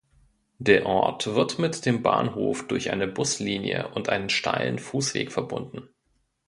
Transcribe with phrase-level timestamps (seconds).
[0.57, 5.89] Der Ort wird mit dem Bahnhof durch eine Buslinie und einen steilen Fussweg verbunden.